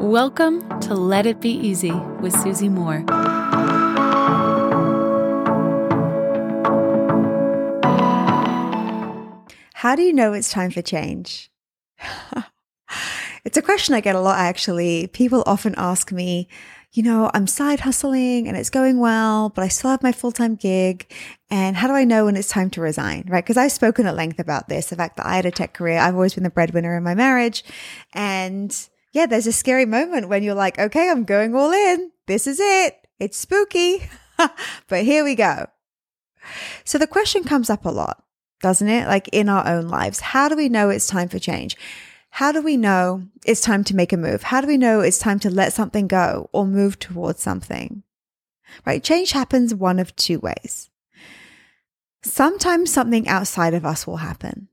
Welcome 0.00 0.80
to 0.80 0.94
Let 0.94 1.26
It 1.26 1.42
Be 1.42 1.50
Easy 1.50 1.92
with 1.92 2.32
Susie 2.40 2.70
Moore. 2.70 3.04
How 9.74 9.94
do 9.94 10.00
you 10.00 10.14
know 10.14 10.32
it's 10.32 10.50
time 10.50 10.70
for 10.70 10.80
change? 10.80 11.50
it's 13.44 13.58
a 13.58 13.62
question 13.62 13.94
I 13.94 14.00
get 14.00 14.16
a 14.16 14.20
lot 14.20 14.38
actually. 14.38 15.06
People 15.08 15.42
often 15.44 15.74
ask 15.76 16.10
me, 16.10 16.48
you 16.92 17.02
know, 17.02 17.30
I'm 17.34 17.46
side 17.46 17.80
hustling 17.80 18.48
and 18.48 18.56
it's 18.56 18.70
going 18.70 19.00
well, 19.00 19.50
but 19.50 19.62
I 19.62 19.68
still 19.68 19.90
have 19.90 20.02
my 20.02 20.12
full 20.12 20.32
time 20.32 20.54
gig. 20.56 21.12
And 21.50 21.76
how 21.76 21.88
do 21.88 21.92
I 21.92 22.04
know 22.04 22.24
when 22.24 22.36
it's 22.36 22.48
time 22.48 22.70
to 22.70 22.80
resign? 22.80 23.26
Right. 23.28 23.44
Cause 23.44 23.58
I've 23.58 23.70
spoken 23.70 24.06
at 24.06 24.16
length 24.16 24.38
about 24.38 24.70
this, 24.70 24.86
the 24.86 24.96
fact 24.96 25.18
that 25.18 25.26
I 25.26 25.36
had 25.36 25.44
a 25.44 25.50
tech 25.50 25.74
career. 25.74 25.98
I've 25.98 26.14
always 26.14 26.32
been 26.32 26.44
the 26.44 26.48
breadwinner 26.48 26.96
in 26.96 27.02
my 27.02 27.14
marriage. 27.14 27.62
And 28.14 28.74
yeah, 29.12 29.26
there's 29.26 29.46
a 29.46 29.52
scary 29.52 29.86
moment 29.86 30.28
when 30.28 30.42
you're 30.42 30.54
like, 30.54 30.78
okay, 30.78 31.10
I'm 31.10 31.24
going 31.24 31.54
all 31.54 31.72
in. 31.72 32.12
This 32.26 32.46
is 32.46 32.60
it. 32.60 32.96
It's 33.18 33.36
spooky, 33.36 34.08
but 34.88 35.04
here 35.04 35.24
we 35.24 35.34
go. 35.34 35.66
So 36.84 36.96
the 36.96 37.06
question 37.06 37.44
comes 37.44 37.68
up 37.68 37.84
a 37.84 37.90
lot, 37.90 38.22
doesn't 38.62 38.88
it? 38.88 39.06
Like 39.06 39.28
in 39.28 39.48
our 39.48 39.66
own 39.66 39.88
lives. 39.88 40.20
How 40.20 40.48
do 40.48 40.56
we 40.56 40.68
know 40.68 40.90
it's 40.90 41.06
time 41.06 41.28
for 41.28 41.38
change? 41.38 41.76
How 42.30 42.52
do 42.52 42.62
we 42.62 42.76
know 42.76 43.24
it's 43.44 43.60
time 43.60 43.84
to 43.84 43.96
make 43.96 44.12
a 44.12 44.16
move? 44.16 44.44
How 44.44 44.60
do 44.60 44.66
we 44.66 44.76
know 44.78 45.00
it's 45.00 45.18
time 45.18 45.40
to 45.40 45.50
let 45.50 45.72
something 45.72 46.06
go 46.06 46.48
or 46.52 46.64
move 46.64 46.98
towards 46.98 47.42
something? 47.42 48.04
Right? 48.86 49.02
Change 49.02 49.32
happens 49.32 49.74
one 49.74 49.98
of 49.98 50.14
two 50.14 50.38
ways. 50.38 50.90
Sometimes 52.22 52.92
something 52.92 53.26
outside 53.26 53.74
of 53.74 53.84
us 53.84 54.06
will 54.06 54.18
happen, 54.18 54.68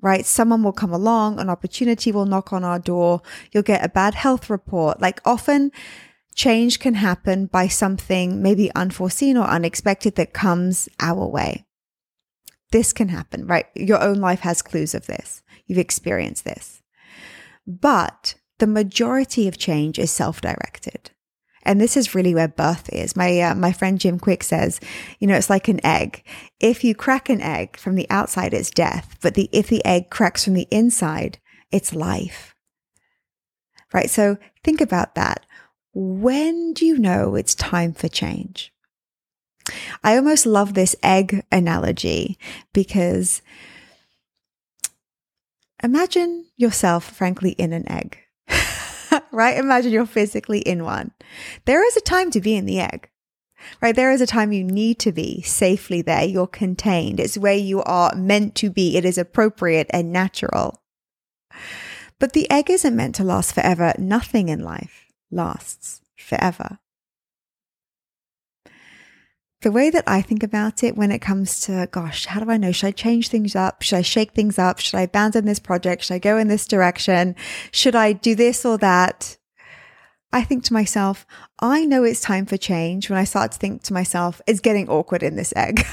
right? 0.00 0.24
Someone 0.24 0.62
will 0.62 0.72
come 0.72 0.92
along, 0.92 1.38
an 1.38 1.50
opportunity 1.50 2.12
will 2.12 2.26
knock 2.26 2.52
on 2.52 2.64
our 2.64 2.78
door, 2.78 3.22
you'll 3.52 3.62
get 3.62 3.84
a 3.84 3.88
bad 3.88 4.14
health 4.14 4.50
report. 4.50 5.00
Like 5.00 5.20
often, 5.24 5.72
change 6.34 6.78
can 6.78 6.94
happen 6.94 7.46
by 7.46 7.68
something 7.68 8.42
maybe 8.42 8.72
unforeseen 8.74 9.36
or 9.36 9.44
unexpected 9.44 10.14
that 10.16 10.32
comes 10.32 10.88
our 10.98 11.26
way. 11.26 11.66
This 12.72 12.92
can 12.92 13.08
happen, 13.08 13.46
right? 13.46 13.66
Your 13.74 14.00
own 14.00 14.16
life 14.16 14.40
has 14.40 14.62
clues 14.62 14.94
of 14.94 15.06
this. 15.06 15.42
You've 15.66 15.78
experienced 15.78 16.44
this. 16.44 16.82
But 17.66 18.34
the 18.58 18.66
majority 18.66 19.48
of 19.48 19.58
change 19.58 19.98
is 19.98 20.10
self 20.10 20.40
directed. 20.40 21.10
And 21.62 21.80
this 21.80 21.96
is 21.96 22.14
really 22.14 22.34
where 22.34 22.48
birth 22.48 22.88
is. 22.90 23.16
My 23.16 23.38
uh, 23.40 23.54
my 23.54 23.72
friend 23.72 24.00
Jim 24.00 24.18
Kwik 24.18 24.42
says, 24.42 24.80
you 25.18 25.26
know, 25.26 25.36
it's 25.36 25.50
like 25.50 25.68
an 25.68 25.84
egg. 25.84 26.24
If 26.58 26.84
you 26.84 26.94
crack 26.94 27.28
an 27.28 27.40
egg 27.40 27.76
from 27.76 27.96
the 27.96 28.08
outside, 28.08 28.54
it's 28.54 28.70
death. 28.70 29.16
But 29.20 29.34
the 29.34 29.48
if 29.52 29.68
the 29.68 29.84
egg 29.84 30.10
cracks 30.10 30.44
from 30.44 30.54
the 30.54 30.68
inside, 30.70 31.38
it's 31.70 31.94
life. 31.94 32.54
Right. 33.92 34.08
So 34.08 34.38
think 34.64 34.80
about 34.80 35.14
that. 35.16 35.44
When 35.92 36.72
do 36.72 36.86
you 36.86 36.98
know 36.98 37.34
it's 37.34 37.54
time 37.54 37.92
for 37.92 38.08
change? 38.08 38.72
I 40.02 40.16
almost 40.16 40.46
love 40.46 40.74
this 40.74 40.96
egg 41.02 41.44
analogy 41.50 42.38
because 42.72 43.42
imagine 45.82 46.46
yourself, 46.56 47.04
frankly, 47.04 47.52
in 47.52 47.72
an 47.72 47.90
egg, 47.90 48.18
right? 49.32 49.58
Imagine 49.58 49.92
you're 49.92 50.06
physically 50.06 50.60
in 50.60 50.84
one. 50.84 51.12
There 51.64 51.86
is 51.86 51.96
a 51.96 52.00
time 52.00 52.30
to 52.32 52.40
be 52.40 52.56
in 52.56 52.66
the 52.66 52.80
egg, 52.80 53.08
right? 53.80 53.94
There 53.94 54.12
is 54.12 54.20
a 54.20 54.26
time 54.26 54.52
you 54.52 54.64
need 54.64 54.98
to 55.00 55.12
be 55.12 55.42
safely 55.42 56.02
there. 56.02 56.24
You're 56.24 56.46
contained. 56.46 57.20
It's 57.20 57.38
where 57.38 57.54
you 57.54 57.82
are 57.82 58.14
meant 58.14 58.54
to 58.56 58.70
be. 58.70 58.96
It 58.96 59.04
is 59.04 59.18
appropriate 59.18 59.88
and 59.90 60.12
natural. 60.12 60.82
But 62.18 62.34
the 62.34 62.50
egg 62.50 62.70
isn't 62.70 62.96
meant 62.96 63.14
to 63.16 63.24
last 63.24 63.54
forever. 63.54 63.94
Nothing 63.98 64.48
in 64.48 64.60
life 64.60 65.06
lasts 65.30 66.02
forever 66.16 66.78
the 69.62 69.70
way 69.70 69.90
that 69.90 70.04
I 70.06 70.22
think 70.22 70.42
about 70.42 70.82
it 70.82 70.96
when 70.96 71.12
it 71.12 71.18
comes 71.18 71.60
to, 71.62 71.86
gosh, 71.90 72.26
how 72.26 72.40
do 72.40 72.50
I 72.50 72.56
know? 72.56 72.72
Should 72.72 72.86
I 72.86 72.92
change 72.92 73.28
things 73.28 73.54
up? 73.54 73.82
Should 73.82 73.98
I 73.98 74.02
shake 74.02 74.32
things 74.32 74.58
up? 74.58 74.78
Should 74.78 74.96
I 74.96 75.02
abandon 75.02 75.44
this 75.44 75.58
project? 75.58 76.04
Should 76.04 76.14
I 76.14 76.18
go 76.18 76.38
in 76.38 76.48
this 76.48 76.66
direction? 76.66 77.36
Should 77.70 77.94
I 77.94 78.12
do 78.12 78.34
this 78.34 78.64
or 78.64 78.78
that? 78.78 79.36
I 80.32 80.44
think 80.44 80.64
to 80.64 80.72
myself, 80.72 81.26
I 81.58 81.84
know 81.84 82.04
it's 82.04 82.22
time 82.22 82.46
for 82.46 82.56
change 82.56 83.10
when 83.10 83.18
I 83.18 83.24
start 83.24 83.52
to 83.52 83.58
think 83.58 83.82
to 83.84 83.92
myself, 83.92 84.40
it's 84.46 84.60
getting 84.60 84.88
awkward 84.88 85.22
in 85.22 85.36
this 85.36 85.52
egg. 85.56 85.84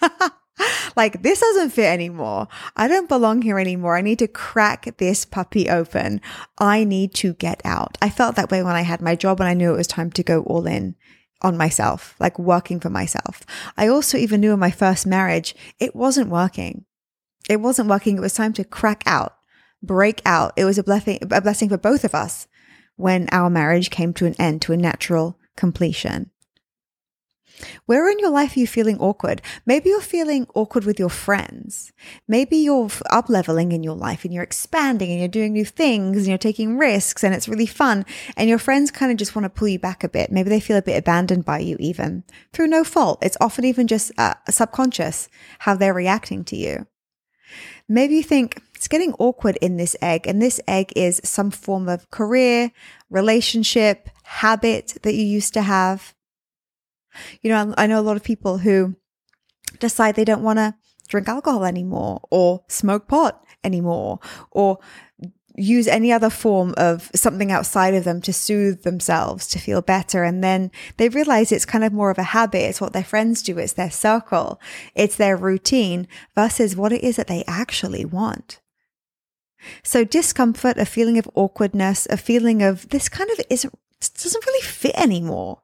like 0.96 1.22
this 1.22 1.40
doesn't 1.40 1.70
fit 1.70 1.86
anymore. 1.86 2.46
I 2.76 2.86
don't 2.86 3.08
belong 3.08 3.42
here 3.42 3.58
anymore. 3.58 3.96
I 3.96 4.02
need 4.02 4.20
to 4.20 4.28
crack 4.28 4.98
this 4.98 5.24
puppy 5.24 5.68
open. 5.68 6.20
I 6.58 6.84
need 6.84 7.14
to 7.14 7.32
get 7.34 7.60
out. 7.64 7.98
I 8.00 8.10
felt 8.10 8.36
that 8.36 8.50
way 8.52 8.62
when 8.62 8.76
I 8.76 8.82
had 8.82 9.00
my 9.00 9.16
job 9.16 9.40
and 9.40 9.48
I 9.48 9.54
knew 9.54 9.72
it 9.72 9.78
was 9.78 9.86
time 9.88 10.12
to 10.12 10.22
go 10.22 10.42
all 10.42 10.66
in 10.66 10.94
on 11.42 11.56
myself, 11.56 12.14
like 12.20 12.38
working 12.38 12.80
for 12.80 12.90
myself. 12.90 13.44
I 13.76 13.88
also 13.88 14.18
even 14.18 14.40
knew 14.40 14.52
in 14.52 14.58
my 14.58 14.70
first 14.70 15.06
marriage, 15.06 15.54
it 15.78 15.94
wasn't 15.94 16.30
working. 16.30 16.84
It 17.48 17.60
wasn't 17.60 17.88
working. 17.88 18.16
It 18.16 18.20
was 18.20 18.34
time 18.34 18.52
to 18.54 18.64
crack 18.64 19.02
out, 19.06 19.36
break 19.82 20.20
out. 20.24 20.52
It 20.56 20.64
was 20.64 20.78
a 20.78 20.84
blessing, 20.84 21.18
a 21.22 21.40
blessing 21.40 21.68
for 21.68 21.78
both 21.78 22.04
of 22.04 22.14
us 22.14 22.46
when 22.96 23.28
our 23.32 23.48
marriage 23.48 23.90
came 23.90 24.12
to 24.14 24.26
an 24.26 24.34
end, 24.38 24.62
to 24.62 24.72
a 24.72 24.76
natural 24.76 25.38
completion. 25.56 26.30
Where 27.86 28.08
in 28.10 28.18
your 28.18 28.30
life 28.30 28.56
are 28.56 28.60
you 28.60 28.66
feeling 28.66 28.98
awkward? 28.98 29.42
Maybe 29.66 29.90
you're 29.90 30.00
feeling 30.00 30.46
awkward 30.54 30.84
with 30.84 30.98
your 30.98 31.10
friends. 31.10 31.92
Maybe 32.28 32.56
you're 32.56 32.90
up 33.10 33.28
leveling 33.28 33.72
in 33.72 33.82
your 33.82 33.96
life 33.96 34.24
and 34.24 34.32
you're 34.32 34.42
expanding 34.42 35.10
and 35.10 35.18
you're 35.18 35.28
doing 35.28 35.52
new 35.52 35.64
things 35.64 36.18
and 36.18 36.26
you're 36.26 36.38
taking 36.38 36.78
risks 36.78 37.24
and 37.24 37.34
it's 37.34 37.48
really 37.48 37.66
fun. 37.66 38.04
And 38.36 38.48
your 38.48 38.58
friends 38.58 38.90
kind 38.90 39.12
of 39.12 39.18
just 39.18 39.34
want 39.34 39.44
to 39.44 39.50
pull 39.50 39.68
you 39.68 39.78
back 39.78 40.04
a 40.04 40.08
bit. 40.08 40.32
Maybe 40.32 40.50
they 40.50 40.60
feel 40.60 40.76
a 40.76 40.82
bit 40.82 40.98
abandoned 40.98 41.44
by 41.44 41.58
you, 41.60 41.76
even 41.78 42.24
through 42.52 42.68
no 42.68 42.84
fault. 42.84 43.18
It's 43.22 43.36
often 43.40 43.64
even 43.64 43.86
just 43.86 44.12
uh, 44.18 44.34
subconscious 44.48 45.28
how 45.60 45.74
they're 45.74 45.94
reacting 45.94 46.44
to 46.44 46.56
you. 46.56 46.86
Maybe 47.88 48.14
you 48.14 48.22
think 48.22 48.62
it's 48.74 48.86
getting 48.88 49.14
awkward 49.14 49.58
in 49.60 49.76
this 49.76 49.96
egg, 50.00 50.26
and 50.26 50.40
this 50.40 50.60
egg 50.68 50.92
is 50.94 51.20
some 51.24 51.50
form 51.50 51.88
of 51.88 52.10
career, 52.10 52.70
relationship, 53.10 54.08
habit 54.22 54.96
that 55.02 55.14
you 55.14 55.24
used 55.24 55.52
to 55.54 55.62
have. 55.62 56.14
You 57.42 57.50
know, 57.50 57.74
I 57.76 57.86
know 57.86 58.00
a 58.00 58.02
lot 58.02 58.16
of 58.16 58.24
people 58.24 58.58
who 58.58 58.96
decide 59.78 60.14
they 60.14 60.24
don't 60.24 60.42
want 60.42 60.58
to 60.58 60.74
drink 61.08 61.28
alcohol 61.28 61.64
anymore 61.64 62.20
or 62.30 62.64
smoke 62.68 63.08
pot 63.08 63.44
anymore 63.64 64.20
or 64.50 64.78
use 65.56 65.88
any 65.88 66.12
other 66.12 66.30
form 66.30 66.74
of 66.76 67.10
something 67.14 67.50
outside 67.52 67.94
of 67.94 68.04
them 68.04 68.20
to 68.22 68.32
soothe 68.32 68.82
themselves 68.82 69.46
to 69.48 69.58
feel 69.58 69.82
better. 69.82 70.22
And 70.24 70.42
then 70.42 70.70
they 70.96 71.08
realize 71.08 71.52
it's 71.52 71.66
kind 71.66 71.84
of 71.84 71.92
more 71.92 72.10
of 72.10 72.18
a 72.18 72.22
habit. 72.22 72.62
It's 72.62 72.80
what 72.80 72.92
their 72.92 73.04
friends 73.04 73.42
do. 73.42 73.58
It's 73.58 73.72
their 73.72 73.90
circle. 73.90 74.60
It's 74.94 75.16
their 75.16 75.36
routine 75.36 76.08
versus 76.34 76.76
what 76.76 76.92
it 76.92 77.02
is 77.02 77.16
that 77.16 77.26
they 77.26 77.44
actually 77.46 78.04
want. 78.04 78.60
So 79.82 80.04
discomfort, 80.04 80.78
a 80.78 80.86
feeling 80.86 81.18
of 81.18 81.28
awkwardness, 81.34 82.06
a 82.08 82.16
feeling 82.16 82.62
of 82.62 82.88
this 82.88 83.08
kind 83.08 83.30
of 83.30 83.40
isn't, 83.50 83.74
doesn't 84.00 84.46
really 84.46 84.62
fit 84.62 84.98
anymore. 84.98 85.60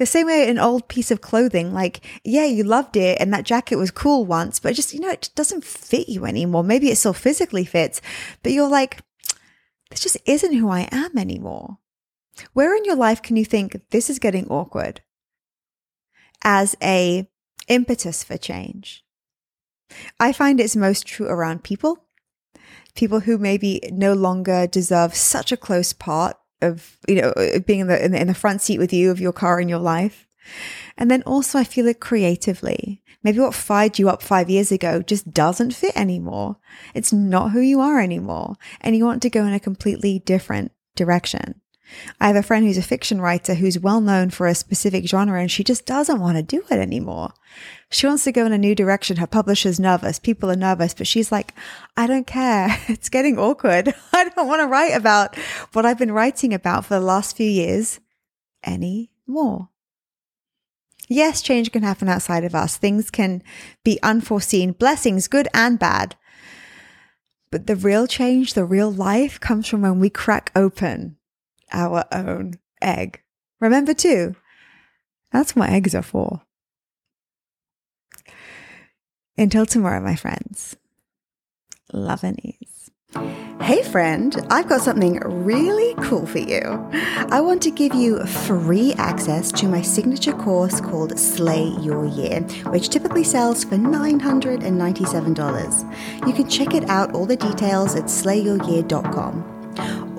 The 0.00 0.06
same 0.06 0.28
way 0.28 0.48
an 0.48 0.58
old 0.58 0.88
piece 0.88 1.10
of 1.10 1.20
clothing, 1.20 1.74
like, 1.74 2.00
yeah, 2.24 2.46
you 2.46 2.64
loved 2.64 2.96
it 2.96 3.20
and 3.20 3.34
that 3.34 3.44
jacket 3.44 3.76
was 3.76 3.90
cool 3.90 4.24
once, 4.24 4.58
but 4.58 4.74
just, 4.74 4.94
you 4.94 5.00
know, 5.00 5.10
it 5.10 5.28
doesn't 5.34 5.62
fit 5.62 6.08
you 6.08 6.24
anymore. 6.24 6.64
Maybe 6.64 6.88
it 6.88 6.96
still 6.96 7.12
physically 7.12 7.66
fits, 7.66 8.00
but 8.42 8.52
you're 8.52 8.66
like, 8.66 9.02
this 9.90 10.00
just 10.00 10.16
isn't 10.24 10.54
who 10.54 10.70
I 10.70 10.88
am 10.90 11.18
anymore. 11.18 11.76
Where 12.54 12.74
in 12.74 12.86
your 12.86 12.96
life 12.96 13.20
can 13.20 13.36
you 13.36 13.44
think 13.44 13.78
this 13.90 14.08
is 14.08 14.18
getting 14.18 14.48
awkward 14.48 15.02
as 16.42 16.74
a 16.82 17.28
impetus 17.68 18.24
for 18.24 18.38
change? 18.38 19.04
I 20.18 20.32
find 20.32 20.60
it's 20.60 20.74
most 20.74 21.06
true 21.06 21.26
around 21.26 21.62
people, 21.62 22.06
people 22.94 23.20
who 23.20 23.36
maybe 23.36 23.82
no 23.92 24.14
longer 24.14 24.66
deserve 24.66 25.14
such 25.14 25.52
a 25.52 25.58
close 25.58 25.92
part 25.92 26.38
of 26.62 26.98
you 27.08 27.20
know 27.20 27.30
uh, 27.30 27.58
being 27.60 27.80
in 27.80 27.86
the, 27.86 28.04
in 28.04 28.12
the 28.12 28.20
in 28.20 28.26
the 28.26 28.34
front 28.34 28.62
seat 28.62 28.78
with 28.78 28.92
you 28.92 29.10
of 29.10 29.20
your 29.20 29.32
car 29.32 29.60
in 29.60 29.68
your 29.68 29.78
life. 29.78 30.26
And 30.96 31.10
then 31.10 31.22
also 31.22 31.58
i 31.58 31.64
feel 31.64 31.86
it 31.86 32.00
creatively. 32.00 33.02
Maybe 33.22 33.40
what 33.40 33.54
fired 33.54 33.98
you 33.98 34.08
up 34.08 34.22
five 34.22 34.48
years 34.48 34.72
ago 34.72 35.02
just 35.02 35.32
doesn't 35.32 35.74
fit 35.74 35.96
anymore. 35.96 36.56
It's 36.94 37.12
not 37.12 37.50
who 37.50 37.60
you 37.60 37.80
are 37.80 38.00
anymore. 38.00 38.56
And 38.80 38.96
you 38.96 39.04
want 39.04 39.20
to 39.22 39.30
go 39.30 39.44
in 39.44 39.52
a 39.52 39.60
completely 39.60 40.20
different 40.20 40.72
direction 40.96 41.60
I 42.20 42.26
have 42.26 42.36
a 42.36 42.42
friend 42.42 42.64
who's 42.64 42.78
a 42.78 42.82
fiction 42.82 43.20
writer 43.20 43.54
who's 43.54 43.78
well 43.78 44.00
known 44.00 44.30
for 44.30 44.46
a 44.46 44.54
specific 44.54 45.06
genre 45.06 45.40
and 45.40 45.50
she 45.50 45.64
just 45.64 45.86
doesn't 45.86 46.20
want 46.20 46.36
to 46.36 46.42
do 46.42 46.62
it 46.70 46.78
anymore. 46.78 47.32
She 47.90 48.06
wants 48.06 48.24
to 48.24 48.32
go 48.32 48.46
in 48.46 48.52
a 48.52 48.58
new 48.58 48.74
direction. 48.74 49.16
Her 49.16 49.26
publisher's 49.26 49.80
nervous. 49.80 50.18
People 50.18 50.50
are 50.50 50.56
nervous, 50.56 50.94
but 50.94 51.06
she's 51.06 51.32
like, 51.32 51.54
I 51.96 52.06
don't 52.06 52.26
care. 52.26 52.78
It's 52.88 53.08
getting 53.08 53.38
awkward. 53.38 53.94
I 54.12 54.28
don't 54.28 54.48
want 54.48 54.60
to 54.60 54.66
write 54.66 54.94
about 54.94 55.36
what 55.72 55.86
I've 55.86 55.98
been 55.98 56.12
writing 56.12 56.52
about 56.52 56.84
for 56.84 56.94
the 56.94 57.00
last 57.00 57.36
few 57.36 57.48
years 57.48 58.00
anymore. 58.64 59.68
Yes, 61.08 61.42
change 61.42 61.72
can 61.72 61.82
happen 61.82 62.08
outside 62.08 62.44
of 62.44 62.54
us. 62.54 62.76
Things 62.76 63.10
can 63.10 63.42
be 63.82 63.98
unforeseen, 64.02 64.72
blessings, 64.72 65.26
good 65.26 65.48
and 65.52 65.78
bad. 65.78 66.14
But 67.50 67.66
the 67.66 67.74
real 67.74 68.06
change, 68.06 68.54
the 68.54 68.64
real 68.64 68.92
life 68.92 69.40
comes 69.40 69.66
from 69.66 69.82
when 69.82 69.98
we 69.98 70.08
crack 70.08 70.52
open 70.54 71.16
our 71.72 72.04
own 72.12 72.54
egg. 72.80 73.22
Remember, 73.60 73.94
too, 73.94 74.34
that's 75.32 75.54
what 75.54 75.70
eggs 75.70 75.94
are 75.94 76.02
for. 76.02 76.42
Until 79.36 79.66
tomorrow, 79.66 80.00
my 80.00 80.16
friends. 80.16 80.76
Love 81.92 82.24
and 82.24 82.38
ease. 82.44 82.90
Hey, 83.62 83.82
friend, 83.82 84.34
I've 84.50 84.68
got 84.68 84.80
something 84.80 85.18
really 85.20 85.94
cool 86.02 86.26
for 86.26 86.38
you. 86.38 86.60
I 87.30 87.40
want 87.40 87.62
to 87.62 87.70
give 87.70 87.94
you 87.94 88.24
free 88.24 88.92
access 88.94 89.52
to 89.52 89.68
my 89.68 89.82
signature 89.82 90.32
course 90.32 90.80
called 90.80 91.16
Slay 91.18 91.68
Your 91.80 92.06
Year, 92.06 92.40
which 92.70 92.88
typically 92.88 93.24
sells 93.24 93.64
for 93.64 93.76
$997. 93.76 96.26
You 96.26 96.32
can 96.32 96.48
check 96.48 96.74
it 96.74 96.88
out, 96.88 97.14
all 97.14 97.26
the 97.26 97.36
details 97.36 97.94
at 97.94 98.04
slayyouryear.com. 98.04 99.59